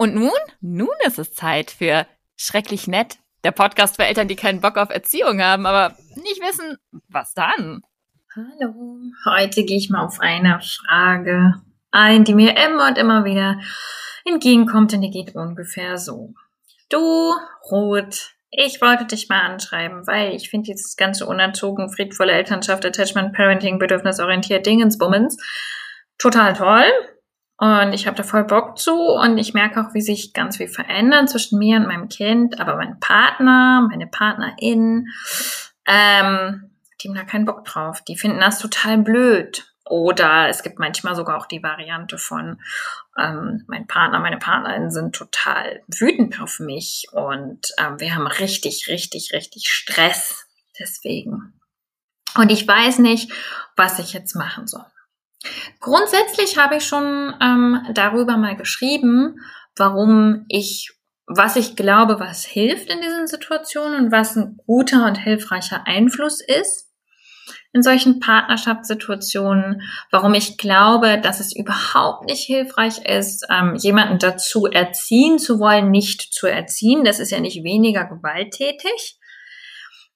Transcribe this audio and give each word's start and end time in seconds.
Und 0.00 0.14
nun? 0.14 0.30
Nun 0.62 0.88
ist 1.06 1.18
es 1.18 1.34
Zeit 1.34 1.70
für 1.70 2.06
Schrecklich 2.34 2.88
Nett, 2.88 3.18
der 3.44 3.50
Podcast 3.50 3.96
für 3.96 4.06
Eltern, 4.06 4.28
die 4.28 4.34
keinen 4.34 4.62
Bock 4.62 4.78
auf 4.78 4.88
Erziehung 4.88 5.42
haben, 5.42 5.66
aber 5.66 5.94
nicht 6.14 6.40
wissen, 6.40 6.78
was 7.08 7.34
dann. 7.34 7.82
Hallo, 8.34 8.96
heute 9.26 9.62
gehe 9.62 9.76
ich 9.76 9.90
mal 9.90 10.02
auf 10.02 10.18
eine 10.20 10.58
Frage 10.62 11.60
ein, 11.90 12.24
die 12.24 12.32
mir 12.32 12.56
immer 12.56 12.88
und 12.88 12.96
immer 12.96 13.26
wieder 13.26 13.60
entgegenkommt 14.24 14.94
und 14.94 15.02
die 15.02 15.10
geht 15.10 15.34
ungefähr 15.34 15.98
so. 15.98 16.32
Du, 16.88 17.34
Ruth, 17.70 18.30
ich 18.50 18.80
wollte 18.80 19.04
dich 19.04 19.28
mal 19.28 19.42
anschreiben, 19.42 20.06
weil 20.06 20.34
ich 20.34 20.48
finde 20.48 20.72
dieses 20.72 20.96
ganze 20.96 21.26
unerzogen, 21.26 21.92
friedvolle 21.92 22.32
Elternschaft, 22.32 22.86
Attachment, 22.86 23.34
Parenting, 23.34 23.78
bedürfnisorientiert 23.78 24.64
Dingensbummens 24.64 25.36
total 26.16 26.54
toll. 26.54 26.90
Und 27.60 27.92
ich 27.92 28.06
habe 28.06 28.16
da 28.16 28.22
voll 28.22 28.44
Bock 28.44 28.78
zu 28.78 28.94
und 28.94 29.36
ich 29.36 29.52
merke 29.52 29.82
auch, 29.82 29.92
wie 29.92 30.00
sich 30.00 30.32
ganz 30.32 30.56
viel 30.56 30.66
verändert 30.66 31.28
zwischen 31.28 31.58
mir 31.58 31.76
und 31.76 31.86
meinem 31.86 32.08
Kind, 32.08 32.58
aber 32.58 32.76
mein 32.76 32.98
Partner, 33.00 33.86
meine 33.86 34.06
Partnerin, 34.06 35.08
ähm, 35.84 36.70
die 37.02 37.08
haben 37.08 37.14
da 37.14 37.24
keinen 37.24 37.44
Bock 37.44 37.66
drauf. 37.66 38.00
Die 38.08 38.16
finden 38.16 38.40
das 38.40 38.60
total 38.60 38.96
blöd. 38.96 39.66
Oder 39.84 40.48
es 40.48 40.62
gibt 40.62 40.78
manchmal 40.78 41.14
sogar 41.14 41.36
auch 41.36 41.44
die 41.44 41.62
Variante 41.62 42.16
von, 42.16 42.62
ähm, 43.18 43.64
mein 43.66 43.86
Partner, 43.86 44.20
meine 44.20 44.38
Partnerin 44.38 44.90
sind 44.90 45.14
total 45.14 45.82
wütend 45.86 46.40
auf 46.40 46.60
mich 46.60 47.08
und 47.12 47.72
ähm, 47.76 48.00
wir 48.00 48.14
haben 48.14 48.26
richtig, 48.26 48.86
richtig, 48.88 49.32
richtig 49.34 49.68
Stress 49.68 50.46
deswegen. 50.78 51.60
Und 52.36 52.50
ich 52.50 52.66
weiß 52.66 53.00
nicht, 53.00 53.30
was 53.76 53.98
ich 53.98 54.14
jetzt 54.14 54.34
machen 54.34 54.66
soll. 54.66 54.86
Grundsätzlich 55.80 56.58
habe 56.58 56.76
ich 56.76 56.84
schon 56.84 57.34
ähm, 57.40 57.80
darüber 57.94 58.36
mal 58.36 58.56
geschrieben, 58.56 59.36
warum 59.76 60.44
ich, 60.48 60.92
was 61.26 61.56
ich 61.56 61.76
glaube, 61.76 62.20
was 62.20 62.44
hilft 62.44 62.90
in 62.90 63.00
diesen 63.00 63.26
Situationen 63.26 64.04
und 64.04 64.12
was 64.12 64.36
ein 64.36 64.58
guter 64.66 65.06
und 65.06 65.16
hilfreicher 65.16 65.86
Einfluss 65.86 66.40
ist 66.40 66.90
in 67.72 67.82
solchen 67.82 68.18
Partnerschaftssituationen, 68.18 69.82
warum 70.10 70.34
ich 70.34 70.58
glaube, 70.58 71.20
dass 71.20 71.38
es 71.38 71.54
überhaupt 71.54 72.26
nicht 72.26 72.42
hilfreich 72.42 72.98
ist, 73.04 73.46
ähm, 73.48 73.76
jemanden 73.76 74.18
dazu 74.18 74.66
erziehen 74.66 75.38
zu 75.38 75.60
wollen, 75.60 75.90
nicht 75.90 76.32
zu 76.32 76.48
erziehen. 76.48 77.04
Das 77.04 77.20
ist 77.20 77.30
ja 77.30 77.38
nicht 77.38 77.62
weniger 77.62 78.04
gewalttätig. 78.04 79.19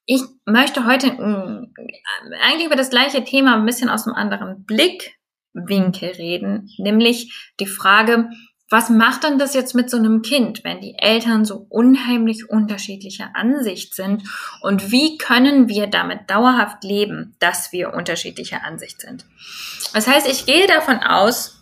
Ich 0.06 0.22
möchte 0.44 0.86
heute 0.86 1.06
äh, 1.06 2.42
eigentlich 2.42 2.66
über 2.66 2.76
das 2.76 2.90
gleiche 2.90 3.24
Thema 3.24 3.54
ein 3.54 3.66
bisschen 3.66 3.88
aus 3.88 4.06
einem 4.06 4.16
anderen 4.16 4.64
Blickwinkel 4.64 6.10
reden, 6.10 6.70
nämlich 6.78 7.52
die 7.60 7.66
Frage, 7.66 8.28
was 8.70 8.90
macht 8.90 9.24
denn 9.24 9.38
das 9.38 9.54
jetzt 9.54 9.74
mit 9.74 9.90
so 9.90 9.98
einem 9.98 10.22
Kind, 10.22 10.64
wenn 10.64 10.80
die 10.80 10.96
Eltern 10.98 11.44
so 11.44 11.66
unheimlich 11.68 12.48
unterschiedlicher 12.48 13.30
Ansicht 13.34 13.94
sind? 13.94 14.24
Und 14.62 14.90
wie 14.90 15.18
können 15.18 15.68
wir 15.68 15.86
damit 15.86 16.28
dauerhaft 16.28 16.82
leben, 16.82 17.36
dass 17.38 17.72
wir 17.72 17.94
unterschiedlicher 17.94 18.64
Ansicht 18.64 19.00
sind? 19.00 19.26
Das 19.92 20.08
heißt, 20.08 20.26
ich 20.28 20.46
gehe 20.46 20.66
davon 20.66 20.98
aus, 20.98 21.53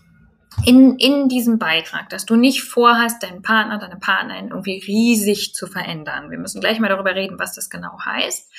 in, 0.64 0.96
in 0.98 1.28
diesem 1.28 1.58
Beitrag, 1.58 2.08
dass 2.08 2.26
du 2.26 2.36
nicht 2.36 2.62
vorhast, 2.62 3.22
deinen 3.22 3.42
Partner, 3.42 3.78
deine 3.78 3.96
Partnerin 3.96 4.48
irgendwie 4.48 4.82
riesig 4.86 5.54
zu 5.54 5.66
verändern. 5.66 6.30
Wir 6.30 6.38
müssen 6.38 6.60
gleich 6.60 6.78
mal 6.78 6.88
darüber 6.88 7.14
reden, 7.14 7.38
was 7.38 7.54
das 7.54 7.70
genau 7.70 7.98
heißt. 8.04 8.50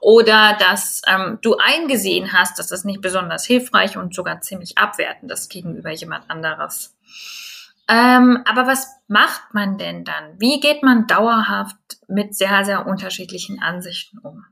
Oder 0.00 0.56
dass 0.58 1.02
ähm, 1.06 1.38
du 1.42 1.56
eingesehen 1.56 2.32
hast, 2.32 2.58
dass 2.58 2.68
das 2.68 2.84
nicht 2.84 3.00
besonders 3.00 3.44
hilfreich 3.44 3.96
und 3.96 4.14
sogar 4.14 4.40
ziemlich 4.40 4.78
abwertend 4.78 5.30
ist 5.30 5.48
gegenüber 5.48 5.90
jemand 5.90 6.30
anderes. 6.30 6.96
Ähm, 7.88 8.42
aber 8.46 8.66
was 8.66 8.88
macht 9.08 9.52
man 9.52 9.78
denn 9.78 10.04
dann? 10.04 10.40
Wie 10.40 10.60
geht 10.60 10.82
man 10.82 11.06
dauerhaft 11.06 11.76
mit 12.08 12.34
sehr, 12.34 12.64
sehr 12.64 12.86
unterschiedlichen 12.86 13.62
Ansichten 13.62 14.18
um? 14.18 14.44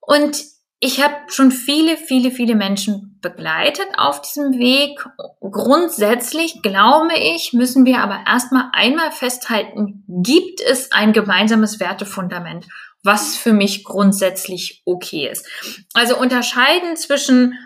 Und 0.00 0.42
ich 0.82 1.02
habe 1.02 1.14
schon 1.28 1.52
viele, 1.52 1.98
viele, 1.98 2.30
viele 2.30 2.54
Menschen 2.54 3.18
begleitet 3.20 3.86
auf 3.98 4.22
diesem 4.22 4.52
Weg. 4.58 4.98
Grundsätzlich 5.40 6.62
glaube 6.62 7.14
ich, 7.16 7.52
müssen 7.52 7.84
wir 7.84 7.98
aber 7.98 8.24
erstmal 8.26 8.70
einmal 8.72 9.12
festhalten, 9.12 10.04
gibt 10.08 10.62
es 10.62 10.90
ein 10.90 11.12
gemeinsames 11.12 11.80
Wertefundament, 11.80 12.66
was 13.02 13.36
für 13.36 13.52
mich 13.52 13.84
grundsätzlich 13.84 14.82
okay 14.86 15.28
ist. 15.30 15.46
Also 15.92 16.18
unterscheiden 16.18 16.96
zwischen 16.96 17.58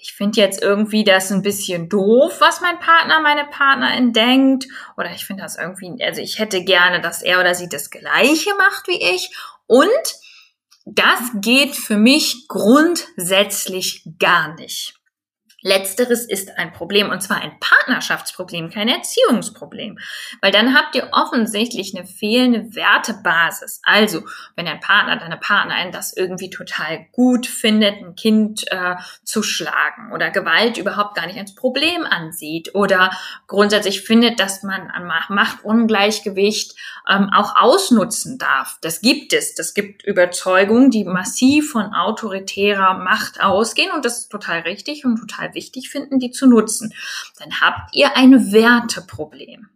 ich 0.00 0.12
finde 0.12 0.40
jetzt 0.40 0.62
irgendwie 0.62 1.02
das 1.02 1.32
ein 1.32 1.42
bisschen 1.42 1.88
doof, 1.88 2.40
was 2.40 2.60
mein 2.60 2.78
Partner, 2.78 3.20
meine 3.20 3.46
Partnerin 3.46 4.12
denkt. 4.12 4.66
Oder 4.96 5.10
ich 5.10 5.26
finde 5.26 5.42
das 5.42 5.58
irgendwie, 5.58 5.92
also 6.04 6.20
ich 6.20 6.38
hätte 6.38 6.62
gerne, 6.62 7.00
dass 7.00 7.20
er 7.20 7.40
oder 7.40 7.56
sie 7.56 7.68
das 7.68 7.90
Gleiche 7.90 8.54
macht 8.56 8.86
wie 8.86 9.02
ich. 9.02 9.36
Und 9.66 9.88
das 10.94 11.20
geht 11.40 11.76
für 11.76 11.96
mich 11.96 12.46
grundsätzlich 12.48 14.02
gar 14.18 14.54
nicht. 14.54 14.97
Letzteres 15.60 16.24
ist 16.24 16.56
ein 16.56 16.72
Problem 16.72 17.10
und 17.10 17.20
zwar 17.20 17.38
ein 17.38 17.58
Partnerschaftsproblem, 17.58 18.70
kein 18.70 18.88
Erziehungsproblem. 18.88 19.98
Weil 20.40 20.52
dann 20.52 20.72
habt 20.72 20.94
ihr 20.94 21.08
offensichtlich 21.10 21.96
eine 21.96 22.06
fehlende 22.06 22.76
Wertebasis. 22.76 23.80
Also, 23.82 24.22
wenn 24.54 24.66
dein 24.66 24.78
Partner, 24.78 25.16
deine 25.16 25.36
Partnerin 25.36 25.90
das 25.90 26.16
irgendwie 26.16 26.50
total 26.50 27.06
gut 27.10 27.46
findet, 27.46 27.96
ein 27.96 28.14
Kind 28.14 28.70
äh, 28.70 28.94
zu 29.24 29.42
schlagen 29.42 30.12
oder 30.12 30.30
Gewalt 30.30 30.78
überhaupt 30.78 31.16
gar 31.16 31.26
nicht 31.26 31.38
als 31.38 31.56
Problem 31.56 32.04
ansieht 32.04 32.76
oder 32.76 33.10
grundsätzlich 33.48 34.02
findet, 34.02 34.38
dass 34.38 34.62
man 34.62 34.90
an 34.90 35.06
Machtungleichgewicht 35.28 36.76
ähm, 37.08 37.30
auch 37.34 37.56
ausnutzen 37.56 38.38
darf. 38.38 38.78
Das 38.80 39.00
gibt 39.00 39.32
es. 39.32 39.56
Das 39.56 39.74
gibt 39.74 40.04
Überzeugungen, 40.04 40.90
die 40.90 41.04
massiv 41.04 41.72
von 41.72 41.94
autoritärer 41.94 42.94
Macht 42.94 43.42
ausgehen 43.42 43.90
und 43.90 44.04
das 44.04 44.20
ist 44.20 44.28
total 44.30 44.60
richtig 44.60 45.04
und 45.04 45.16
total 45.16 45.47
total 45.48 45.54
wichtig 45.54 45.88
finden, 45.88 46.18
die 46.18 46.30
zu 46.30 46.46
nutzen, 46.46 46.94
dann 47.38 47.60
habt 47.60 47.94
ihr 47.94 48.16
ein 48.16 48.52
Werteproblem. 48.52 49.68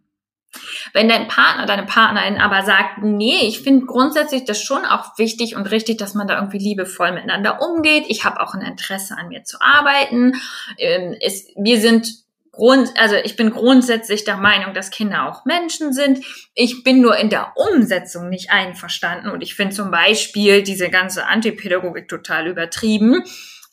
Wenn 0.93 1.09
dein 1.09 1.27
Partner, 1.27 1.65
deine 1.65 1.83
Partnerin 1.83 2.37
aber 2.37 2.63
sagt, 2.63 2.99
nee, 3.01 3.39
ich 3.41 3.61
finde 3.61 3.87
grundsätzlich 3.87 4.45
das 4.45 4.61
schon 4.61 4.85
auch 4.85 5.17
wichtig 5.17 5.55
und 5.55 5.71
richtig, 5.71 5.97
dass 5.97 6.13
man 6.13 6.27
da 6.27 6.35
irgendwie 6.35 6.59
liebevoll 6.59 7.11
miteinander 7.11 7.59
umgeht. 7.59 8.05
Ich 8.07 8.23
habe 8.23 8.39
auch 8.39 8.53
ein 8.53 8.61
Interesse 8.61 9.17
an 9.17 9.29
mir 9.29 9.43
zu 9.43 9.57
arbeiten. 9.61 10.33
Ähm, 10.77 11.15
wir 11.55 11.81
sind 11.81 12.23
Grund, 12.51 12.91
also 12.97 13.15
ich 13.15 13.35
bin 13.35 13.49
grundsätzlich 13.49 14.25
der 14.25 14.37
Meinung, 14.37 14.75
dass 14.75 14.91
Kinder 14.91 15.27
auch 15.27 15.43
Menschen 15.45 15.91
sind. 15.91 16.23
Ich 16.53 16.83
bin 16.83 17.01
nur 17.01 17.17
in 17.17 17.31
der 17.31 17.53
Umsetzung 17.55 18.29
nicht 18.29 18.51
einverstanden 18.51 19.31
und 19.31 19.41
ich 19.41 19.55
finde 19.55 19.75
zum 19.75 19.89
Beispiel 19.89 20.61
diese 20.61 20.91
ganze 20.91 21.25
Antipädagogik 21.25 22.07
total 22.07 22.45
übertrieben. 22.45 23.23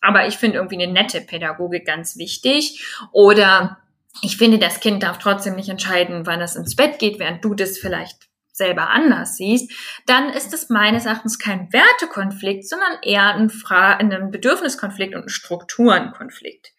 Aber 0.01 0.27
ich 0.27 0.39
finde 0.39 0.59
irgendwie 0.59 0.83
eine 0.83 0.93
nette 0.93 1.21
Pädagogik 1.21 1.87
ganz 1.87 2.17
wichtig. 2.17 2.85
Oder 3.13 3.79
ich 4.23 4.37
finde, 4.37 4.59
das 4.59 4.81
Kind 4.81 5.03
darf 5.03 5.19
trotzdem 5.19 5.57
nicht 5.57 5.69
entscheiden, 5.69 6.27
wann 6.27 6.41
es 6.41 6.57
ins 6.57 6.77
Bett 6.77 6.99
geht, 6.99 7.19
während 7.19 7.45
du 7.45 7.55
das 7.55 7.79
vielleicht 7.79 8.31
selber 8.53 8.91
anders 8.91 9.37
siehst, 9.37 9.73
dann 10.07 10.31
ist 10.31 10.53
es 10.53 10.69
meines 10.69 11.07
Erachtens 11.07 11.39
kein 11.39 11.73
Wertekonflikt, 11.73 12.69
sondern 12.69 12.99
eher 13.03 13.35
ein, 13.35 13.49
Fra 13.49 13.97
ein 13.97 14.31
Bedürfniskonflikt 14.31 15.15
und 15.15 15.25
ein 15.25 15.29
Strukturenkonflikt. 15.29 16.73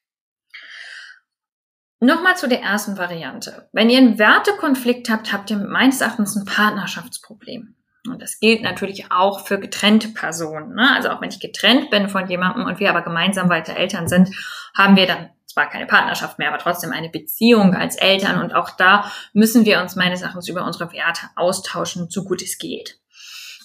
Nochmal 2.00 2.36
zu 2.36 2.48
der 2.48 2.62
ersten 2.62 2.98
Variante. 2.98 3.70
Wenn 3.74 3.90
ihr 3.90 4.00
einen 4.00 4.18
Wertekonflikt 4.18 5.10
habt, 5.10 5.32
habt 5.32 5.52
ihr 5.52 5.58
meines 5.58 6.02
Erachtens 6.02 6.36
ein 6.36 6.46
Partnerschaftsproblem. 6.46 7.76
Und 8.08 8.22
das 8.22 8.40
gilt 8.40 8.64
natürlich 8.64 9.12
auch 9.12 9.46
für 9.46 9.60
getrennte 9.60 10.08
Personen. 10.10 10.74
Ne? 10.74 10.90
Also 10.96 11.10
auch 11.10 11.22
wenn 11.22 11.30
ich 11.30 11.40
getrennt 11.40 11.92
bin 11.92 12.10
von 12.10 12.28
jemandem 12.28 12.66
und 12.66 12.80
wir 12.80 12.90
aber 12.90 13.04
gemeinsam 13.04 13.50
weiter 13.50 13.76
Eltern 13.76 14.08
sind, 14.08 14.36
haben 14.76 14.96
wir 14.96 15.06
dann 15.06 15.30
zwar 15.46 15.70
keine 15.70 15.86
Partnerschaft 15.86 16.40
mehr, 16.40 16.48
aber 16.48 16.58
trotzdem 16.58 16.92
eine 16.92 17.10
Beziehung 17.10 17.76
als 17.76 17.96
Eltern. 17.96 18.42
Und 18.42 18.56
auch 18.56 18.72
da 18.72 19.12
müssen 19.34 19.66
wir 19.66 19.82
uns 19.82 19.96
meines 19.96 20.22
Erachtens 20.22 20.48
über 20.48 20.66
unsere 20.66 20.92
Werte 20.94 21.28
austauschen, 21.36 22.10
so 22.10 22.24
gut 22.24 22.42
es 22.42 22.58
geht. 22.58 23.00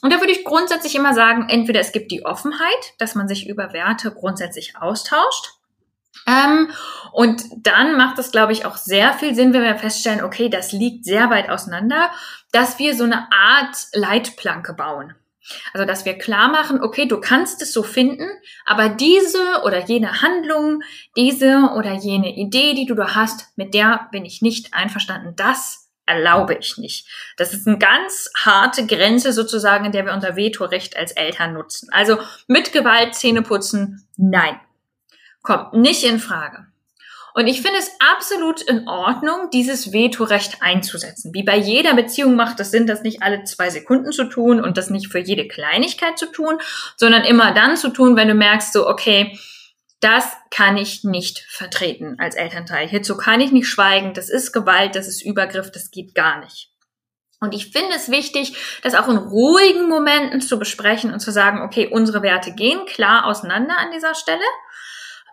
Und 0.03 0.13
da 0.13 0.21
würde 0.21 0.33
ich 0.33 0.45
grundsätzlich 0.45 0.95
immer 0.95 1.15
sagen, 1.15 1.49
entweder 1.49 1.81
es 1.81 1.93
gibt 1.93 2.11
die 2.11 2.25
Offenheit, 2.25 2.95
dass 2.99 3.15
man 3.15 3.29
sich 3.29 3.49
über 3.49 3.73
Werte 3.73 4.11
grundsätzlich 4.13 4.77
austauscht. 4.77 5.55
Ähm, 6.27 6.71
und 7.13 7.43
dann 7.57 7.97
macht 7.97 8.19
es, 8.19 8.31
glaube 8.31 8.53
ich, 8.53 8.67
auch 8.67 8.77
sehr 8.77 9.13
viel 9.15 9.35
Sinn, 9.35 9.53
wenn 9.53 9.63
wir 9.63 9.77
feststellen, 9.77 10.23
okay, 10.23 10.49
das 10.49 10.73
liegt 10.73 11.05
sehr 11.05 11.31
weit 11.31 11.49
auseinander, 11.49 12.11
dass 12.53 12.79
wir 12.79 12.95
so 12.95 13.05
eine 13.05 13.29
Art 13.33 13.77
Leitplanke 13.93 14.75
bauen. 14.75 15.15
Also, 15.73 15.87
dass 15.87 16.05
wir 16.05 16.19
klar 16.19 16.49
machen, 16.49 16.83
okay, 16.83 17.07
du 17.07 17.21
kannst 17.21 17.63
es 17.63 17.73
so 17.73 17.83
finden, 17.83 18.29
aber 18.65 18.89
diese 18.89 19.63
oder 19.65 19.85
jene 19.85 20.21
Handlung, 20.21 20.83
diese 21.17 21.71
oder 21.77 21.93
jene 21.93 22.37
Idee, 22.37 22.75
die 22.75 22.87
du 22.87 22.95
da 22.95 23.15
hast, 23.15 23.57
mit 23.57 23.73
der 23.73 24.09
bin 24.11 24.25
ich 24.25 24.43
nicht 24.43 24.75
einverstanden. 24.75 25.35
Das 25.37 25.89
erlaube 26.05 26.55
ich 26.55 26.79
nicht. 26.79 27.09
Das 27.37 27.53
ist 27.53 27.67
eine 27.67 27.79
ganz 27.79 28.31
harte 28.37 28.87
Grenze 28.87 29.33
sozusagen, 29.33 29.85
in 29.85 29.93
der 29.93 30.05
wir 30.05 30.15
unser 30.15 30.37
Vetorecht 30.37 30.97
als 30.97 31.13
Eltern 31.13 31.53
nutzen. 31.53 31.89
Also 31.93 32.19
mit 32.49 32.73
Gewalt 32.73 33.15
Zähne 33.15 33.43
putzen, 33.43 34.09
nein 34.17 34.61
kommt 35.47 35.73
nicht 35.73 36.05
in 36.05 36.19
Frage. 36.19 36.67
Und 37.35 37.47
ich 37.47 37.61
finde 37.61 37.79
es 37.79 37.91
absolut 38.15 38.63
in 38.63 38.89
Ordnung, 38.89 39.51
dieses 39.53 39.93
Vetorecht 39.93 40.63
einzusetzen. 40.63 41.35
Wie 41.35 41.43
bei 41.43 41.57
jeder 41.57 41.95
Beziehung 41.95 42.35
macht 42.35 42.59
es 42.61 42.71
Sinn, 42.71 42.87
das 42.87 43.03
nicht 43.03 43.23
alle 43.23 43.45
zwei 43.45 43.69
Sekunden 43.69 44.11
zu 44.11 44.25
tun 44.25 44.59
und 44.59 44.79
das 44.79 44.89
nicht 44.89 45.09
für 45.09 45.19
jede 45.19 45.47
Kleinigkeit 45.47 46.19
zu 46.19 46.33
tun, 46.33 46.59
sondern 46.97 47.25
immer 47.25 47.53
dann 47.53 47.77
zu 47.77 47.91
tun, 47.91 48.17
wenn 48.17 48.29
du 48.29 48.35
merkst, 48.35 48.73
so, 48.73 48.89
okay, 48.89 49.39
das 50.01 50.33
kann 50.51 50.79
ich 50.79 51.05
nicht 51.05 51.41
vertreten 51.51 52.17
als 52.19 52.37
Elternteil. 52.37 52.89
Hierzu 52.89 53.19
kann 53.19 53.43
ich 53.43 53.53
nicht 53.53 53.69
schweigen. 53.69 54.15
Das 54.15 54.31
ist 54.31 54.53
Gewalt, 54.53 54.97
das 54.97 55.07
ist 55.07 55.23
Übergriff, 55.23 55.71
das 55.71 55.91
geht 55.91 56.15
gar 56.15 56.41
nicht. 56.41 56.71
Und 57.41 57.55
ich 57.55 57.71
finde 57.71 57.95
es 57.95 58.11
wichtig, 58.11 58.57
das 58.83 58.95
auch 58.95 59.09
in 59.09 59.19
ruhigen 59.19 59.91
Momenten 59.91 60.41
zu 60.41 60.59
besprechen 60.59 61.13
und 61.13 61.21
zu 61.21 61.31
sagen, 61.31 61.61
okay, 61.61 61.87
unsere 61.93 62.23
Werte 62.23 62.55
gehen 62.55 62.87
klar 62.87 63.27
auseinander 63.27 63.77
an 63.77 63.91
dieser 63.91 64.15
Stelle. 64.15 64.41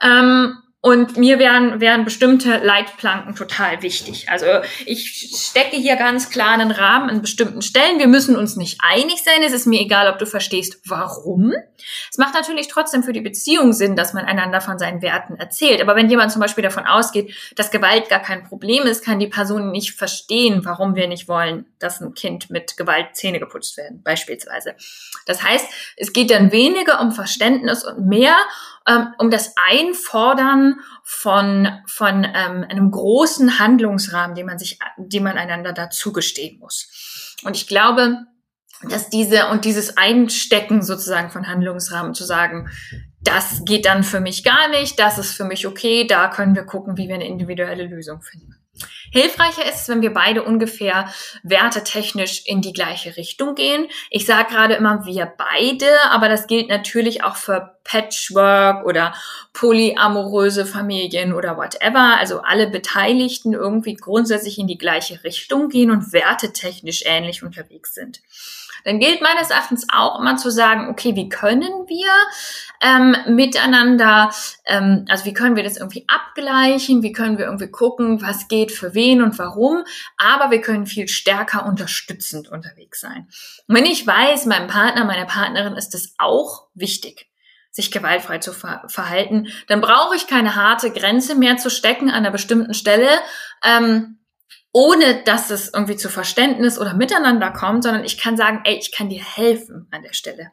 Ähm, 0.01 0.57
und 0.86 1.16
mir 1.16 1.40
wären, 1.40 1.80
wären 1.80 2.04
bestimmte 2.04 2.57
Leitplanken 2.57 3.36
total 3.36 3.81
wichtig. 3.81 4.28
Also 4.28 4.45
ich 4.86 5.31
stecke 5.34 5.78
hier 5.78 5.95
ganz 5.95 6.30
klar 6.30 6.50
einen 6.50 6.72
Rahmen 6.72 7.07
in 7.07 7.22
bestimmten 7.22 7.62
Stellen. 7.62 8.00
Wir 8.00 8.10
müssen 8.10 8.36
uns 8.36 8.57
nicht 8.57 8.81
einig 8.84 9.24
sein. 9.24 9.44
Es 9.45 9.54
ist 9.54 9.66
mir 9.66 9.80
egal, 9.80 10.12
ob 10.12 10.19
du 10.19 10.25
verstehst, 10.25 10.81
warum. 10.86 11.54
Es 12.12 12.18
macht 12.18 12.34
natürlich 12.34 12.68
trotzdem 12.68 13.01
für 13.01 13.13
die 13.13 13.22
Beziehung 13.22 13.72
Sinn, 13.72 13.95
dass 13.95 14.13
man 14.13 14.25
einander 14.25 14.60
von 14.60 14.78
seinen 14.78 15.01
Werten 15.01 15.38
erzählt. 15.38 15.81
Aber 15.81 15.95
wenn 15.95 16.10
jemand 16.10 16.34
zum 16.34 16.42
Beispiel 16.42 16.66
davon 16.66 16.86
ausgeht, 16.86 17.34
dass 17.56 17.72
Gewalt 17.72 18.10
gar 18.10 18.22
kein 18.22 18.44
Problem 18.44 18.84
ist, 18.84 19.06
kann 19.06 19.19
die 19.19 19.28
Person 19.28 19.72
nicht 19.72 19.94
verstehen, 19.94 20.66
warum 20.66 20.95
wir 20.95 21.07
nicht 21.07 21.30
wollen, 21.30 21.66
dass 21.80 22.01
ein 22.01 22.13
Kind 22.13 22.50
mit 22.50 22.75
Gewalt 22.75 23.16
Zähne 23.16 23.40
geputzt 23.40 23.78
werden, 23.78 24.04
beispielsweise. 24.04 24.75
Das 25.28 25.44
heißt, 25.44 25.66
es 25.95 26.12
geht 26.12 26.30
dann 26.30 26.51
weniger 26.51 27.00
um 27.00 27.13
Verständnis 27.13 27.86
und 27.86 28.06
mehr 28.06 28.36
ähm, 28.88 29.13
um 29.18 29.30
das 29.30 29.53
Einfordern 29.56 30.80
von, 31.03 31.68
von 31.85 32.24
ähm, 32.25 32.65
einem 32.68 32.91
großen 32.91 33.59
Handlungsrahmen, 33.59 34.35
den 34.35 34.45
man 34.45 34.59
sich, 34.59 34.80
den 34.97 35.24
man 35.24 35.38
einander 35.38 35.74
dazugestehen 35.74 36.59
muss. 36.59 37.35
Und 37.44 37.56
ich 37.56 37.68
glaube, 37.68 38.18
dass 38.89 39.09
diese 39.09 39.47
und 39.47 39.65
dieses 39.65 39.97
Einstecken 39.97 40.81
sozusagen 40.81 41.30
von 41.30 41.47
Handlungsrahmen 41.47 42.13
zu 42.13 42.25
sagen, 42.25 42.69
das 43.21 43.63
geht 43.63 43.85
dann 43.85 44.03
für 44.03 44.19
mich 44.19 44.44
gar 44.44 44.68
nicht, 44.68 45.00
das 45.00 45.18
ist 45.18 45.33
für 45.33 45.45
mich 45.45 45.65
okay, 45.65 46.06
da 46.06 46.27
können 46.27 46.56
wir 46.56 46.63
gucken, 46.63 46.97
wie 46.97 47.07
wir 47.07 47.15
eine 47.15 47.27
individuelle 47.27 47.85
Lösung 47.85 48.21
finden. 48.21 48.62
Hilfreicher 49.12 49.64
ist 49.70 49.81
es, 49.81 49.90
wenn 49.90 50.02
wir 50.02 50.12
beide 50.12 50.42
ungefähr 50.42 51.14
wertetechnisch 51.44 52.42
in 52.46 52.62
die 52.62 52.74
gleiche 52.74 53.16
Richtung 53.16 53.54
gehen. 53.54 53.88
Ich 54.10 54.25
sage 54.25 54.52
gerade 54.52 54.74
immer 54.74 55.06
wir 55.06 55.31
beide, 55.38 55.88
aber 56.10 56.30
das 56.30 56.48
gilt 56.48 56.70
natürlich 56.70 57.24
auch 57.24 57.36
für 57.36 57.75
Patchwork 57.84 58.86
oder 58.86 59.14
polyamoröse 59.54 60.66
Familien 60.66 61.34
oder 61.34 61.58
whatever. 61.58 62.18
Also 62.18 62.42
alle 62.42 62.68
Beteiligten 62.68 63.54
irgendwie 63.54 63.94
grundsätzlich 63.94 64.58
in 64.58 64.68
die 64.68 64.80
gleiche 64.80 65.24
Richtung 65.24 65.69
gehen 65.69 65.92
und 65.92 66.12
wertetechnisch 66.12 67.04
ähnlich 67.06 67.44
unterwegs 67.44 67.94
sind 67.94 68.22
dann 68.83 69.00
gilt 69.00 69.21
meines 69.21 69.50
Erachtens 69.50 69.88
auch 69.91 70.19
immer 70.19 70.38
zu 70.38 70.50
sagen, 70.50 70.89
okay, 70.89 71.15
wie 71.15 71.30
können 71.30 71.88
wir 71.88 72.12
ähm, 72.81 73.15
miteinander, 73.35 74.31
ähm, 74.65 75.06
also 75.09 75.25
wie 75.25 75.33
können 75.33 75.56
wir 75.56 75.63
das 75.63 75.77
irgendwie 75.77 76.06
abgleichen, 76.07 77.01
wie 77.01 77.13
können 77.13 77.38
wir 77.38 77.45
irgendwie 77.45 77.71
gucken, 77.71 78.21
was 78.21 78.47
geht 78.47 78.71
für 78.71 78.94
wen 78.94 79.21
und 79.21 79.38
warum, 79.39 79.83
aber 80.18 80.51
wir 80.51 80.62
können 80.62 80.85
viel 80.85 81.07
stärker 81.07 81.65
unterstützend 81.65 82.50
unterwegs 82.50 83.00
sein. 83.00 83.27
Und 83.68 83.75
wenn 83.75 83.85
ich 83.85 84.06
weiß, 84.06 84.45
meinem 84.45 84.68
Partner, 84.68 85.06
meiner 85.06 85.25
Partnerin 85.25 85.75
ist 85.75 85.95
es 85.95 86.15
auch 86.18 86.68
wichtig, 86.74 87.30
sich 87.71 87.89
gewaltfrei 87.89 88.38
zu 88.38 88.53
ver 88.53 88.83
verhalten, 88.88 89.47
dann 89.68 89.81
brauche 89.81 90.15
ich 90.15 90.27
keine 90.27 90.56
harte 90.56 90.91
Grenze 90.91 91.35
mehr 91.35 91.57
zu 91.57 91.71
stecken 91.71 92.09
an 92.09 92.18
einer 92.18 92.31
bestimmten 92.31 92.75
Stelle. 92.75 93.09
Ähm, 93.63 94.19
ohne 94.74 95.24
dass 95.24 95.52
es 95.52 95.72
irgendwie 95.74 95.96
zu 95.96 96.10
Verständnis 96.10 96.78
oder 96.78 96.96
Miteinander 96.96 97.52
kommt, 97.52 97.84
sondern 97.84 98.04
ich 98.04 98.18
kann 98.18 98.36
sagen, 98.36 98.62
ey, 98.66 98.75
ich 98.75 98.92
kann 98.92 99.08
dir 99.08 99.24
helfen 99.24 99.88
an 99.92 100.02
der 100.02 100.14
Stelle. 100.14 100.52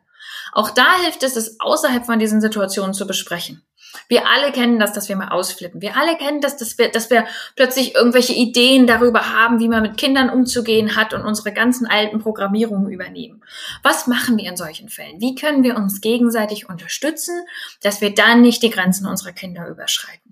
Auch 0.52 0.70
da 0.70 0.98
hilft 1.02 1.22
es, 1.22 1.36
es 1.36 1.58
außerhalb 1.58 2.04
von 2.06 2.18
diesen 2.18 2.40
Situationen 2.40 2.94
zu 2.94 3.06
besprechen. 3.06 3.62
Wir 4.08 4.28
alle 4.28 4.52
kennen 4.52 4.78
das, 4.78 4.92
dass 4.92 5.08
wir 5.08 5.16
mal 5.16 5.28
ausflippen. 5.28 5.80
Wir 5.80 5.96
alle 5.96 6.16
kennen 6.16 6.40
das, 6.40 6.56
dass 6.56 6.78
wir, 6.78 6.90
dass 6.90 7.10
wir 7.10 7.26
plötzlich 7.56 7.94
irgendwelche 7.94 8.34
Ideen 8.34 8.86
darüber 8.86 9.32
haben, 9.32 9.58
wie 9.58 9.68
man 9.68 9.82
mit 9.82 9.96
Kindern 9.96 10.30
umzugehen 10.30 10.94
hat 10.96 11.14
und 11.14 11.22
unsere 11.22 11.52
ganzen 11.52 11.86
alten 11.86 12.20
Programmierungen 12.20 12.90
übernehmen. 12.90 13.42
Was 13.82 14.06
machen 14.06 14.36
wir 14.36 14.48
in 14.48 14.56
solchen 14.56 14.88
Fällen? 14.90 15.20
Wie 15.20 15.34
können 15.34 15.64
wir 15.64 15.76
uns 15.76 16.00
gegenseitig 16.00 16.68
unterstützen, 16.68 17.42
dass 17.82 18.00
wir 18.00 18.14
dann 18.14 18.42
nicht 18.42 18.62
die 18.62 18.70
Grenzen 18.70 19.06
unserer 19.06 19.32
Kinder 19.32 19.66
überschreiten? 19.66 20.29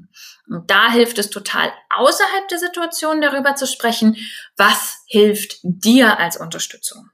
Und 0.48 0.70
da 0.70 0.90
hilft 0.90 1.18
es 1.18 1.30
total, 1.30 1.72
außerhalb 1.90 2.48
der 2.48 2.58
Situation 2.58 3.20
darüber 3.20 3.54
zu 3.54 3.66
sprechen, 3.66 4.16
was 4.56 5.02
hilft 5.06 5.58
dir 5.62 6.18
als 6.18 6.38
Unterstützung. 6.38 7.10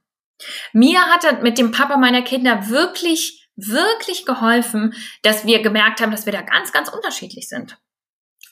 Mir 0.73 1.01
hat 1.01 1.41
mit 1.41 1.57
dem 1.57 1.71
Papa 1.71 1.97
meiner 1.97 2.21
Kinder 2.21 2.69
wirklich 2.69 3.45
wirklich 3.55 4.25
geholfen, 4.25 4.93
dass 5.21 5.45
wir 5.45 5.61
gemerkt 5.61 6.01
haben, 6.01 6.11
dass 6.11 6.25
wir 6.25 6.33
da 6.33 6.41
ganz, 6.41 6.71
ganz 6.71 6.89
unterschiedlich 6.89 7.47
sind. 7.47 7.77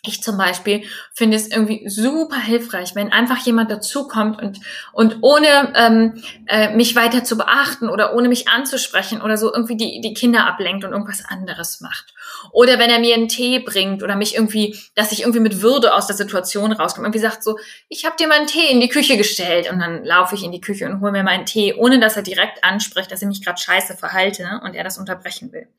Ich 0.05 0.21
zum 0.21 0.37
Beispiel 0.37 0.83
finde 1.13 1.37
es 1.37 1.49
irgendwie 1.49 1.87
super 1.87 2.37
hilfreich, 2.37 2.93
wenn 2.93 3.13
einfach 3.13 3.37
jemand 3.45 3.71
dazukommt 3.71 4.41
und, 4.41 4.59
und 4.91 5.19
ohne 5.21 5.71
ähm, 5.75 6.21
äh, 6.45 6.75
mich 6.75 6.97
weiter 6.97 7.23
zu 7.23 7.37
beachten 7.37 7.87
oder 7.87 8.13
ohne 8.13 8.27
mich 8.27 8.49
anzusprechen 8.49 9.21
oder 9.21 9.37
so 9.37 9.53
irgendwie 9.53 9.77
die, 9.77 10.01
die 10.01 10.13
Kinder 10.13 10.45
ablenkt 10.45 10.83
und 10.83 10.91
irgendwas 10.91 11.23
anderes 11.25 11.79
macht. 11.79 12.13
Oder 12.51 12.79
wenn 12.79 12.89
er 12.89 12.99
mir 12.99 13.15
einen 13.15 13.29
Tee 13.29 13.59
bringt 13.59 14.03
oder 14.03 14.17
mich 14.17 14.35
irgendwie, 14.35 14.77
dass 14.93 15.13
ich 15.13 15.21
irgendwie 15.21 15.39
mit 15.39 15.61
Würde 15.61 15.93
aus 15.93 16.07
der 16.07 16.17
Situation 16.17 16.73
rauskomme. 16.73 17.07
Irgendwie 17.07 17.19
sagt 17.19 17.41
so, 17.41 17.57
ich 17.87 18.03
habe 18.03 18.17
dir 18.19 18.27
meinen 18.27 18.47
Tee 18.47 18.69
in 18.69 18.81
die 18.81 18.89
Küche 18.89 19.15
gestellt 19.15 19.71
und 19.71 19.79
dann 19.79 20.03
laufe 20.03 20.35
ich 20.35 20.43
in 20.43 20.51
die 20.51 20.59
Küche 20.59 20.85
und 20.85 20.99
hole 20.99 21.13
mir 21.13 21.23
meinen 21.23 21.45
Tee, 21.45 21.75
ohne 21.75 22.01
dass 22.01 22.17
er 22.17 22.23
direkt 22.23 22.61
anspricht, 22.65 23.09
dass 23.09 23.21
ich 23.21 23.27
mich 23.29 23.43
gerade 23.43 23.61
scheiße 23.61 23.95
verhalte 23.95 24.59
und 24.65 24.75
er 24.75 24.83
das 24.83 24.97
unterbrechen 24.97 25.53
will. 25.53 25.69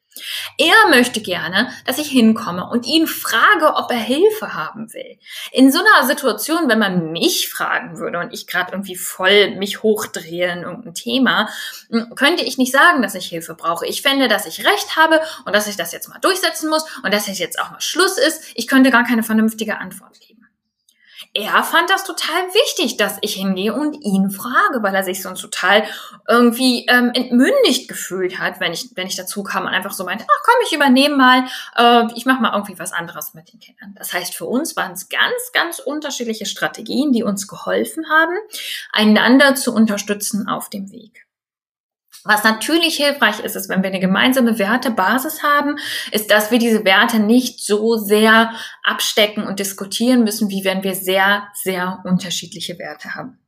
Er 0.58 0.90
möchte 0.90 1.20
gerne, 1.20 1.70
dass 1.86 1.98
ich 1.98 2.08
hinkomme 2.08 2.68
und 2.68 2.86
ihn 2.86 3.06
frage, 3.06 3.74
ob 3.74 3.90
er 3.90 3.96
Hilfe 4.14 4.54
haben 4.54 4.92
will. 4.92 5.18
In 5.52 5.70
so 5.72 5.80
einer 5.80 6.06
Situation, 6.06 6.68
wenn 6.68 6.78
man 6.78 7.12
mich 7.12 7.48
fragen 7.48 7.98
würde 7.98 8.18
und 8.18 8.32
ich 8.32 8.46
gerade 8.46 8.72
irgendwie 8.72 8.96
voll 8.96 9.56
mich 9.56 9.82
hochdrehe 9.82 10.52
in 10.52 10.62
irgendein 10.62 10.94
Thema, 10.94 11.48
könnte 12.16 12.44
ich 12.44 12.58
nicht 12.58 12.72
sagen, 12.72 13.02
dass 13.02 13.14
ich 13.14 13.26
Hilfe 13.26 13.54
brauche. 13.54 13.86
Ich 13.86 14.02
fände, 14.02 14.28
dass 14.28 14.46
ich 14.46 14.66
Recht 14.66 14.96
habe 14.96 15.20
und 15.44 15.54
dass 15.54 15.66
ich 15.66 15.76
das 15.76 15.92
jetzt 15.92 16.08
mal 16.08 16.18
durchsetzen 16.18 16.68
muss 16.70 16.84
und 17.02 17.12
dass 17.12 17.28
es 17.28 17.38
jetzt 17.38 17.58
auch 17.60 17.70
mal 17.70 17.80
Schluss 17.80 18.18
ist. 18.18 18.42
Ich 18.54 18.68
könnte 18.68 18.90
gar 18.90 19.04
keine 19.04 19.22
vernünftige 19.22 19.78
Antwort 19.78 20.20
geben 20.20 20.43
er 21.34 21.64
fand 21.64 21.90
das 21.90 22.04
total 22.04 22.42
wichtig, 22.54 22.96
dass 22.96 23.18
ich 23.20 23.34
hingehe 23.34 23.74
und 23.74 23.94
ihn 24.02 24.30
frage, 24.30 24.82
weil 24.82 24.94
er 24.94 25.02
sich 25.02 25.20
sonst 25.20 25.40
total 25.40 25.84
irgendwie 26.28 26.86
ähm, 26.88 27.10
entmündigt 27.12 27.88
gefühlt 27.88 28.38
hat, 28.38 28.60
wenn 28.60 28.72
ich, 28.72 28.90
wenn 28.94 29.08
ich 29.08 29.16
dazu 29.16 29.42
kam 29.42 29.64
und 29.64 29.70
einfach 29.70 29.92
so 29.92 30.04
meinte, 30.04 30.24
ach 30.24 30.42
komm, 30.44 30.54
ich 30.64 30.72
übernehme 30.72 31.16
mal, 31.16 31.44
äh, 31.76 32.06
ich 32.14 32.24
mache 32.24 32.40
mal 32.40 32.52
irgendwie 32.52 32.78
was 32.78 32.92
anderes 32.92 33.34
mit 33.34 33.52
den 33.52 33.58
Kindern. 33.58 33.94
Das 33.98 34.12
heißt, 34.12 34.32
für 34.32 34.46
uns 34.46 34.76
waren 34.76 34.92
es 34.92 35.08
ganz, 35.08 35.50
ganz 35.52 35.80
unterschiedliche 35.80 36.46
Strategien, 36.46 37.12
die 37.12 37.24
uns 37.24 37.48
geholfen 37.48 38.08
haben, 38.08 38.36
einander 38.92 39.56
zu 39.56 39.74
unterstützen 39.74 40.48
auf 40.48 40.70
dem 40.70 40.92
Weg. 40.92 41.26
Was 42.24 42.42
natürlich 42.42 42.96
hilfreich 42.96 43.40
ist, 43.40 43.54
ist, 43.54 43.68
wenn 43.68 43.82
wir 43.82 43.90
eine 43.90 44.00
gemeinsame 44.00 44.58
Wertebasis 44.58 45.42
haben, 45.42 45.76
ist, 46.10 46.30
dass 46.30 46.50
wir 46.50 46.58
diese 46.58 46.84
Werte 46.84 47.18
nicht 47.18 47.64
so 47.64 47.96
sehr 47.96 48.52
abstecken 48.82 49.46
und 49.46 49.58
diskutieren 49.58 50.24
müssen, 50.24 50.48
wie 50.48 50.64
wenn 50.64 50.82
wir 50.82 50.94
sehr, 50.94 51.48
sehr 51.52 52.02
unterschiedliche 52.04 52.78
Werte 52.78 53.14
haben. 53.14 53.38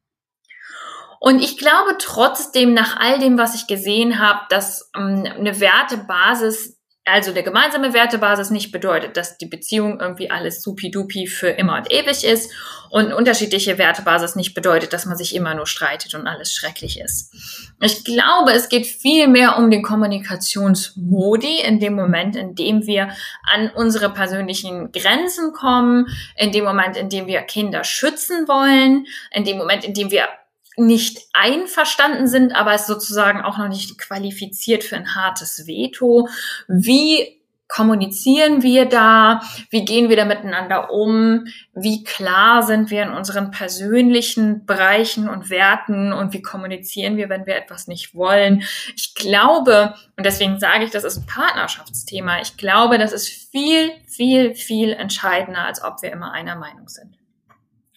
Und 1.21 1.42
ich 1.42 1.56
glaube 1.56 1.97
trotzdem, 1.99 2.75
nach 2.75 2.99
all 3.00 3.18
dem, 3.18 3.38
was 3.38 3.54
ich 3.54 3.66
gesehen 3.66 4.18
habe, 4.18 4.40
dass 4.50 4.90
ähm, 4.95 5.25
eine 5.25 5.59
Wertebasis 5.59 6.75
also 7.06 7.32
der 7.32 7.44
gemeinsame 7.44 7.94
Wertebasis 7.94 8.50
nicht 8.50 8.72
bedeutet, 8.72 9.16
dass 9.16 9.38
die 9.38 9.46
Beziehung 9.46 10.00
irgendwie 10.00 10.28
alles 10.28 10.60
supi-dupi 10.60 11.28
für 11.28 11.48
immer 11.48 11.76
und 11.76 11.92
ewig 11.92 12.25
ist 12.25 12.52
und 12.90 13.12
unterschiedliche 13.12 13.78
Wertebasis 13.78 14.34
nicht 14.34 14.54
bedeutet, 14.54 14.92
dass 14.92 15.06
man 15.06 15.16
sich 15.16 15.34
immer 15.34 15.54
nur 15.54 15.68
streitet 15.68 16.14
und 16.14 16.26
alles 16.26 16.52
schrecklich 16.52 16.98
ist. 17.00 17.32
Ich 17.80 18.04
glaube, 18.04 18.52
es 18.52 18.68
geht 18.68 18.86
viel 18.86 19.28
mehr 19.28 19.56
um 19.56 19.70
den 19.70 19.82
Kommunikationsmodi 19.82 21.60
in 21.60 21.78
dem 21.78 21.94
Moment, 21.94 22.34
in 22.34 22.56
dem 22.56 22.86
wir 22.86 23.10
an 23.44 23.70
unsere 23.75 24.12
persönlichen 24.12 24.90
Grenzen 24.90 25.52
kommen, 25.52 26.08
in 26.36 26.50
dem 26.50 26.64
Moment, 26.64 26.96
in 26.96 27.08
dem 27.08 27.28
wir 27.28 27.42
Kinder 27.42 27.84
schützen 27.84 28.48
wollen, 28.48 29.06
in 29.30 29.44
dem 29.44 29.58
Moment, 29.58 29.84
in 29.84 29.94
dem 29.94 30.10
wir 30.10 30.28
nicht 30.76 31.26
einverstanden 31.33 32.28
sind, 32.28 32.54
aber 32.54 32.75
es 32.75 32.87
sozusagen 32.87 33.40
auch 33.40 33.59
noch 33.59 33.68
nicht 33.68 33.99
qualifiziert 33.99 34.85
für 34.85 34.97
ein 34.97 35.14
hartes 35.14 35.66
Veto. 35.66 36.28
Wie 36.68 37.37
kommunizieren 37.68 38.62
wir 38.62 38.87
da? 38.87 39.40
Wie 39.71 39.85
gehen 39.85 40.09
wir 40.09 40.16
da 40.16 40.25
miteinander 40.25 40.90
um? 40.92 41.47
Wie 41.75 42.04
klar 42.04 42.62
sind 42.62 42.90
wir 42.90 43.02
in 43.02 43.11
unseren 43.11 43.50
persönlichen 43.50 44.66
Bereichen 44.66 45.28
und 45.28 45.50
Werten 45.50 46.12
und 46.12 46.33
wie 46.33 46.42
kommunizieren 46.42 47.16
wir, 47.16 47.28
wenn 47.28 47.47
wir 47.47 47.56
etwas 47.56 47.88
nicht 47.88 48.14
wollen? 48.14 48.62
Ich 48.95 49.14
glaube, 49.14 49.95
und 50.16 50.25
deswegen 50.25 50.61
sage 50.61 50.85
ich, 50.85 50.90
das 50.90 51.04
ist 51.04 51.16
ein 51.16 51.26
Partnerschaftsthema. 51.26 52.40
Ich 52.40 52.56
glaube, 52.56 52.99
das 52.99 53.12
ist 53.12 53.28
viel, 53.50 53.90
viel, 54.06 54.54
viel 54.54 54.92
entscheidender, 54.92 55.64
als 55.64 55.83
ob 55.83 56.02
wir 56.02 56.12
immer 56.12 56.33
einer 56.33 56.56
Meinung 56.56 56.88
sind. 56.88 57.18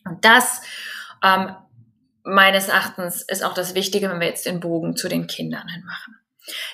Und 0.03 0.25
das 0.25 0.61
ähm, 1.23 1.55
meines 2.23 2.67
Erachtens 2.67 3.21
ist 3.21 3.43
auch 3.43 3.53
das 3.53 3.75
Wichtige, 3.75 4.09
wenn 4.09 4.19
wir 4.19 4.27
jetzt 4.27 4.45
den 4.45 4.59
Bogen 4.59 4.95
zu 4.95 5.07
den 5.07 5.27
Kindern 5.27 5.67
hin 5.67 5.83
machen. 5.85 6.15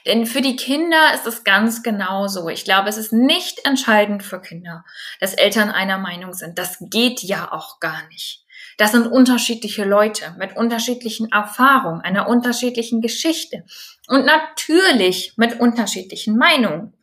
Denn 0.06 0.25
für 0.25 0.42
die 0.42 0.56
Kinder 0.56 1.14
ist 1.14 1.28
es 1.28 1.44
ganz 1.44 1.84
genau 1.84 2.28
so. 2.28 2.50
Ich 2.50 2.64
glaube, 2.64 2.90
es 2.90 2.98
ist 2.98 3.12
nicht 3.12 3.66
entscheidend 3.66 4.24
für 4.24 4.40
Kinder, 4.40 4.86
dass 5.20 5.34
Eltern 5.34 5.70
einer 5.70 5.98
Meinung 5.98 6.34
sind. 6.34 6.58
Das 6.58 6.78
geht 6.80 7.22
ja 7.22 7.52
auch 7.52 7.80
gar 7.80 8.08
nicht. 8.08 8.46
Das 8.78 8.92
sind 8.92 9.08
unterschiedliche 9.08 9.86
Leute 9.86 10.36
mit 10.38 10.56
unterschiedlichen 10.56 11.32
Erfahrungen, 11.32 12.02
einer 12.02 12.28
unterschiedlichen 12.28 13.02
Geschichte 13.02 13.66
und 14.08 14.25
natürlich 14.25 15.34
mit 15.38 15.60
unterschiedlichen 15.60 16.38
Meinungen. 16.38 16.94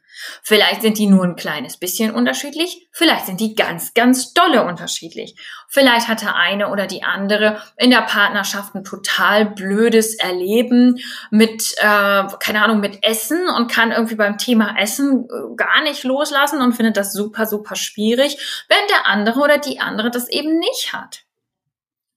Vielleicht 0.42 0.82
sind 0.82 0.98
die 0.98 1.06
nur 1.06 1.24
ein 1.24 1.36
kleines 1.36 1.76
bisschen 1.76 2.14
unterschiedlich, 2.14 2.88
vielleicht 2.92 3.26
sind 3.26 3.40
die 3.40 3.54
ganz, 3.54 3.94
ganz 3.94 4.32
dolle 4.32 4.64
unterschiedlich. 4.64 5.36
Vielleicht 5.68 6.08
hatte 6.08 6.34
eine 6.34 6.68
oder 6.68 6.86
die 6.86 7.02
andere 7.02 7.62
in 7.76 7.90
der 7.90 8.02
Partnerschaft 8.02 8.74
ein 8.74 8.84
total 8.84 9.46
blödes 9.46 10.14
Erleben 10.18 10.98
mit, 11.30 11.74
äh, 11.78 12.24
keine 12.38 12.62
Ahnung, 12.62 12.80
mit 12.80 13.02
Essen 13.04 13.48
und 13.48 13.70
kann 13.70 13.90
irgendwie 13.90 14.16
beim 14.16 14.38
Thema 14.38 14.76
Essen 14.78 15.24
äh, 15.24 15.56
gar 15.56 15.82
nicht 15.82 16.04
loslassen 16.04 16.60
und 16.60 16.74
findet 16.74 16.96
das 16.96 17.12
super, 17.12 17.46
super 17.46 17.76
schwierig, 17.76 18.64
während 18.68 18.90
der 18.90 19.06
andere 19.06 19.40
oder 19.40 19.58
die 19.58 19.80
andere 19.80 20.10
das 20.10 20.28
eben 20.28 20.58
nicht 20.58 20.92
hat. 20.92 21.24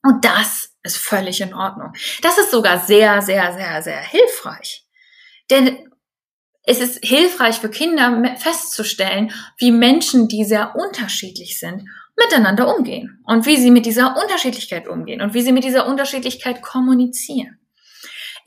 Und 0.04 0.24
das 0.24 0.76
ist 0.84 0.98
völlig 0.98 1.42
in 1.42 1.56
Ordnung. 1.56 1.94
Das 2.22 2.38
ist 2.38 2.52
sogar 2.52 2.80
sehr, 2.80 3.22
sehr, 3.24 3.54
sehr, 3.54 3.82
sehr 3.82 4.00
hilfreich. 4.00 4.86
Denn 5.50 5.92
es 6.66 6.80
ist 6.80 7.06
hilfreich 7.06 7.60
für 7.60 7.70
Kinder 7.70 8.36
festzustellen, 8.38 9.32
wie 9.58 9.72
Menschen, 9.72 10.28
die 10.28 10.44
sehr 10.46 10.76
unterschiedlich 10.76 11.60
sind, 11.60 11.84
miteinander 12.18 12.76
umgehen 12.76 13.22
und 13.26 13.46
wie 13.46 13.58
sie 13.58 13.72
mit 13.72 13.86
dieser 13.86 14.16
Unterschiedlichkeit 14.22 14.88
umgehen 14.88 15.22
und 15.22 15.34
wie 15.34 15.42
sie 15.42 15.52
mit 15.52 15.64
dieser 15.64 15.88
Unterschiedlichkeit 15.88 16.62
kommunizieren. 16.62 17.60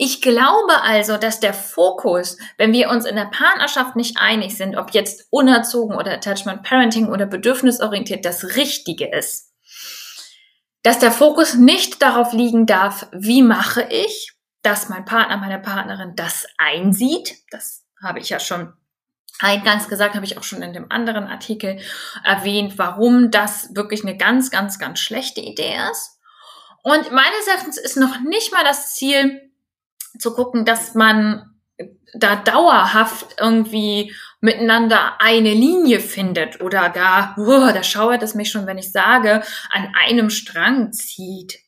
Ich 0.00 0.20
glaube 0.22 0.82
also, 0.82 1.16
dass 1.16 1.40
der 1.40 1.52
Fokus, 1.52 2.38
wenn 2.56 2.72
wir 2.72 2.88
uns 2.88 3.04
in 3.04 3.16
der 3.16 3.26
Partnerschaft 3.26 3.96
nicht 3.96 4.16
einig 4.16 4.56
sind, 4.56 4.76
ob 4.76 4.92
jetzt 4.94 5.26
unerzogen 5.30 5.96
oder 5.96 6.12
Attachment 6.12 6.62
Parenting 6.62 7.08
oder 7.08 7.26
bedürfnisorientiert 7.26 8.25
das 8.25 8.56
Richtige 8.56 9.10
ist, 9.12 9.52
dass 10.84 11.00
der 11.00 11.10
Fokus 11.10 11.54
nicht 11.54 12.00
darauf 12.00 12.32
liegen 12.32 12.64
darf, 12.64 13.08
wie 13.12 13.42
mache 13.42 13.88
ich, 13.90 14.32
dass 14.62 14.88
mein 14.88 15.04
Partner, 15.04 15.37
meine 15.37 15.58
Partnerin 15.58 16.14
das 16.14 16.46
einsieht, 16.56 17.34
das 17.50 17.84
habe 18.02 18.21
ich 18.21 18.28
ja 18.28 18.40
schon 18.40 18.73
eingangs 19.40 19.88
gesagt, 19.88 20.14
habe 20.14 20.25
ich 20.25 20.38
auch 20.38 20.43
schon 20.43 20.62
in 20.62 20.73
dem 20.73 20.90
anderen 20.90 21.25
Artikel 21.25 21.78
erwähnt, 22.25 22.78
warum 22.78 23.31
das 23.31 23.75
wirklich 23.75 24.02
eine 24.02 24.17
ganz, 24.17 24.50
ganz, 24.50 24.78
ganz 24.78 24.99
schlechte 25.00 25.40
Idee 25.40 25.76
ist. 25.93 26.19
Und 26.83 27.12
meines 27.12 27.47
Erachtens 27.47 27.78
ist 27.78 27.97
noch 27.97 28.21
nicht 28.21 28.52
mal 28.52 28.64
das 28.64 28.95
Ziel 28.95 29.50
zu 30.19 30.35
gucken, 30.35 30.64
dass 30.64 30.95
man 30.95 31.55
da 32.14 32.37
dauerhaft 32.37 33.37
irgendwie 33.38 34.14
miteinander 34.40 35.21
eine 35.21 35.52
Linie 35.52 36.00
findet 36.00 36.61
oder 36.61 36.88
gar, 36.90 37.35
oh, 37.38 37.71
da 37.73 37.83
schauert 37.83 38.23
es 38.23 38.35
mich 38.35 38.50
schon, 38.50 38.67
wenn 38.67 38.78
ich 38.78 38.93
sage, 38.93 39.43
an 39.71 39.93
einem 39.95 40.31
Strang 40.31 40.93
zieht. 40.93 41.59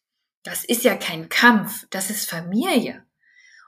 Das 0.42 0.64
ist 0.64 0.84
ja 0.84 0.94
kein 0.94 1.28
Kampf, 1.28 1.86
das 1.90 2.10
ist 2.10 2.30
Familie. 2.30 3.04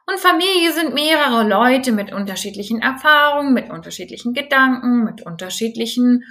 Und 0.07 0.19
Familie 0.19 0.73
sind 0.73 0.95
mehrere 0.95 1.45
Leute 1.47 1.93
mit 1.93 2.13
unterschiedlichen 2.13 2.81
Erfahrungen, 2.81 3.55
mit 3.55 3.71
unterschiedlichen 3.71 4.35
Gedanken, 4.35 5.05
mit 5.05 5.25
unterschiedlichen 5.25 6.25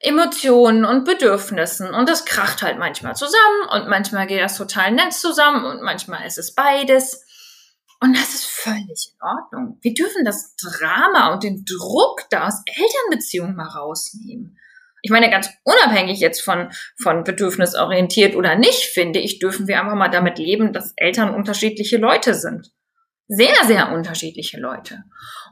Emotionen 0.00 0.84
und 0.84 1.04
Bedürfnissen. 1.04 1.92
Und 1.92 2.08
das 2.08 2.24
kracht 2.24 2.62
halt 2.62 2.78
manchmal 2.78 3.14
zusammen 3.14 3.68
und 3.72 3.88
manchmal 3.88 4.26
geht 4.26 4.40
das 4.40 4.56
total 4.56 4.92
nett 4.92 5.12
zusammen 5.12 5.64
und 5.64 5.82
manchmal 5.82 6.26
ist 6.26 6.38
es 6.38 6.54
beides. 6.54 7.24
Und 8.00 8.16
das 8.16 8.34
ist 8.34 8.46
völlig 8.46 9.12
in 9.12 9.22
Ordnung. 9.22 9.78
Wir 9.80 9.94
dürfen 9.94 10.24
das 10.24 10.56
Drama 10.56 11.32
und 11.32 11.42
den 11.42 11.64
Druck 11.64 12.22
da 12.30 12.46
aus 12.46 12.62
Elternbeziehungen 12.66 13.56
mal 13.56 13.68
rausnehmen. 13.68 14.58
Ich 15.02 15.10
meine, 15.10 15.30
ganz 15.30 15.50
unabhängig 15.64 16.20
jetzt 16.20 16.40
von, 16.40 16.70
von 17.00 17.24
bedürfnisorientiert 17.24 18.34
oder 18.34 18.56
nicht, 18.56 18.86
finde 18.86 19.20
ich, 19.20 19.38
dürfen 19.38 19.68
wir 19.68 19.80
einfach 19.80 19.94
mal 19.94 20.08
damit 20.08 20.38
leben, 20.38 20.72
dass 20.72 20.94
Eltern 20.96 21.34
unterschiedliche 21.34 21.98
Leute 21.98 22.34
sind 22.34 22.72
sehr, 23.28 23.64
sehr 23.64 23.92
unterschiedliche 23.92 24.58
Leute. 24.58 25.04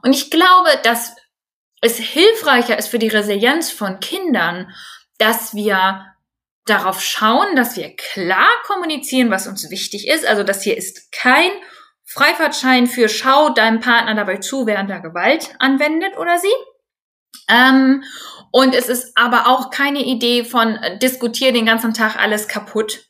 Und 0.03 0.13
ich 0.13 0.29
glaube, 0.29 0.69
dass 0.83 1.15
es 1.81 1.97
hilfreicher 1.97 2.77
ist 2.77 2.87
für 2.87 2.99
die 2.99 3.09
Resilienz 3.09 3.71
von 3.71 3.99
Kindern, 3.99 4.73
dass 5.17 5.53
wir 5.53 6.05
darauf 6.65 7.01
schauen, 7.01 7.55
dass 7.55 7.75
wir 7.75 7.95
klar 7.95 8.49
kommunizieren, 8.65 9.29
was 9.29 9.47
uns 9.47 9.69
wichtig 9.69 10.07
ist. 10.07 10.25
Also 10.25 10.43
das 10.43 10.63
hier 10.63 10.77
ist 10.77 11.11
kein 11.11 11.51
Freifahrtschein 12.05 12.87
für 12.87 13.09
schau 13.09 13.49
deinem 13.49 13.79
Partner 13.79 14.15
dabei 14.15 14.37
zu, 14.37 14.65
während 14.65 14.89
er 14.89 15.01
Gewalt 15.01 15.49
anwendet 15.59 16.17
oder 16.17 16.37
sie. 16.37 16.47
Ähm, 17.49 18.03
und 18.51 18.75
es 18.75 18.87
ist 18.87 19.17
aber 19.17 19.47
auch 19.47 19.71
keine 19.71 20.03
Idee 20.05 20.45
von 20.45 20.75
äh, 20.75 20.99
den 20.99 21.65
ganzen 21.65 21.93
Tag 21.93 22.15
alles 22.17 22.47
kaputt, 22.47 23.05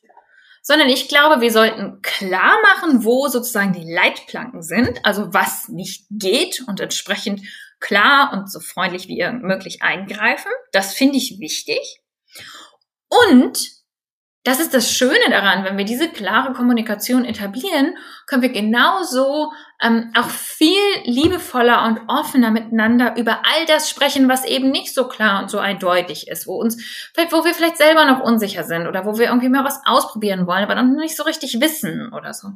sondern 0.66 0.88
ich 0.88 1.08
glaube, 1.08 1.42
wir 1.42 1.52
sollten 1.52 2.00
klar 2.00 2.56
machen, 2.62 3.04
wo 3.04 3.28
sozusagen 3.28 3.74
die 3.74 3.84
Leitplanken 3.84 4.62
sind, 4.62 5.04
also 5.04 5.32
was 5.32 5.68
nicht 5.68 6.06
geht 6.10 6.64
und 6.66 6.80
entsprechend 6.80 7.42
klar 7.80 8.32
und 8.32 8.50
so 8.50 8.60
freundlich 8.60 9.06
wie 9.06 9.22
möglich 9.42 9.82
eingreifen. 9.82 10.50
Das 10.72 10.94
finde 10.94 11.18
ich 11.18 11.38
wichtig. 11.38 12.00
Und 13.08 13.58
das 14.44 14.60
ist 14.60 14.74
das 14.74 14.92
Schöne 14.92 15.30
daran, 15.30 15.64
wenn 15.64 15.78
wir 15.78 15.86
diese 15.86 16.08
klare 16.08 16.52
Kommunikation 16.52 17.24
etablieren, 17.24 17.96
können 18.26 18.42
wir 18.42 18.52
genauso 18.52 19.52
ähm, 19.82 20.12
auch 20.14 20.28
viel 20.28 20.78
liebevoller 21.04 21.84
und 21.86 22.00
offener 22.08 22.50
miteinander 22.50 23.16
über 23.16 23.38
all 23.44 23.64
das 23.66 23.88
sprechen, 23.88 24.28
was 24.28 24.44
eben 24.44 24.70
nicht 24.70 24.94
so 24.94 25.08
klar 25.08 25.42
und 25.42 25.50
so 25.50 25.58
eindeutig 25.58 26.28
ist, 26.28 26.46
wo 26.46 26.56
uns, 26.56 26.76
wo 27.30 27.44
wir 27.44 27.54
vielleicht 27.54 27.78
selber 27.78 28.04
noch 28.04 28.20
unsicher 28.20 28.64
sind 28.64 28.86
oder 28.86 29.06
wo 29.06 29.18
wir 29.18 29.28
irgendwie 29.28 29.48
mal 29.48 29.64
was 29.64 29.80
ausprobieren 29.86 30.46
wollen, 30.46 30.62
aber 30.62 30.74
noch 30.74 30.84
nicht 30.84 31.16
so 31.16 31.22
richtig 31.22 31.58
wissen 31.60 32.12
oder 32.12 32.34
so. 32.34 32.48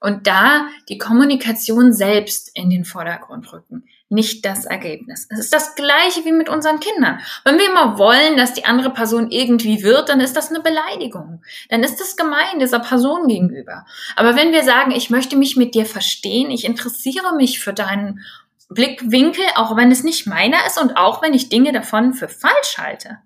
Und 0.00 0.26
da 0.26 0.66
die 0.88 0.98
Kommunikation 0.98 1.92
selbst 1.92 2.50
in 2.54 2.70
den 2.70 2.84
Vordergrund 2.84 3.52
rücken 3.52 3.84
nicht 4.10 4.44
das 4.44 4.64
Ergebnis. 4.64 5.28
Es 5.30 5.38
ist 5.38 5.52
das 5.52 5.76
gleiche 5.76 6.24
wie 6.24 6.32
mit 6.32 6.48
unseren 6.48 6.80
Kindern. 6.80 7.20
Wenn 7.44 7.58
wir 7.58 7.70
immer 7.70 7.96
wollen, 7.96 8.36
dass 8.36 8.52
die 8.52 8.64
andere 8.64 8.90
Person 8.90 9.30
irgendwie 9.30 9.84
wird, 9.84 10.08
dann 10.08 10.20
ist 10.20 10.36
das 10.36 10.50
eine 10.50 10.60
Beleidigung. 10.60 11.42
Dann 11.68 11.84
ist 11.84 12.00
das 12.00 12.16
gemein 12.16 12.58
dieser 12.58 12.80
Person 12.80 13.28
gegenüber. 13.28 13.86
Aber 14.16 14.34
wenn 14.34 14.50
wir 14.52 14.64
sagen, 14.64 14.90
ich 14.90 15.10
möchte 15.10 15.36
mich 15.36 15.56
mit 15.56 15.74
dir 15.74 15.86
verstehen, 15.86 16.50
ich 16.50 16.64
interessiere 16.64 17.36
mich 17.36 17.60
für 17.60 17.72
deinen 17.72 18.24
Blickwinkel, 18.68 19.44
auch 19.54 19.76
wenn 19.76 19.92
es 19.92 20.02
nicht 20.02 20.26
meiner 20.26 20.66
ist 20.66 20.80
und 20.80 20.96
auch 20.96 21.22
wenn 21.22 21.32
ich 21.32 21.48
Dinge 21.48 21.72
davon 21.72 22.12
für 22.12 22.28
falsch 22.28 22.78
halte. 22.78 23.18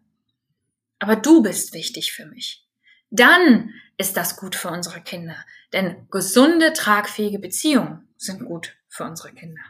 Aber 0.98 1.16
du 1.16 1.42
bist 1.42 1.72
wichtig 1.72 2.12
für 2.12 2.26
mich. 2.26 2.66
Dann 3.10 3.72
ist 3.96 4.18
das 4.18 4.36
gut 4.36 4.54
für 4.54 4.68
unsere 4.68 5.00
Kinder. 5.00 5.36
Denn 5.72 6.08
gesunde, 6.10 6.74
tragfähige 6.74 7.38
Beziehungen 7.38 8.06
sind 8.18 8.44
gut 8.44 8.74
für 8.88 9.04
unsere 9.04 9.32
Kinder. 9.32 9.62